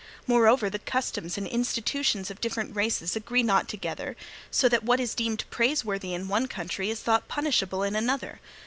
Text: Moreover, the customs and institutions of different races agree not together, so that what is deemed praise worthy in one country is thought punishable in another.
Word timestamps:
Moreover, 0.25 0.67
the 0.67 0.79
customs 0.79 1.37
and 1.37 1.45
institutions 1.45 2.31
of 2.31 2.41
different 2.41 2.75
races 2.75 3.15
agree 3.15 3.43
not 3.43 3.69
together, 3.69 4.15
so 4.49 4.67
that 4.67 4.81
what 4.81 4.99
is 4.99 5.13
deemed 5.13 5.45
praise 5.51 5.85
worthy 5.85 6.15
in 6.15 6.27
one 6.27 6.47
country 6.47 6.89
is 6.89 7.01
thought 7.01 7.27
punishable 7.27 7.83
in 7.83 7.95
another. 7.95 8.39